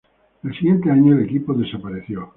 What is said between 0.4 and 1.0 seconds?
El siguiente